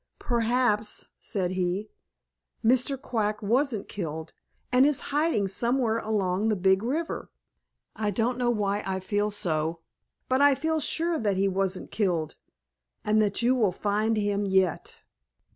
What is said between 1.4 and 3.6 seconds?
he, "Mr. Quack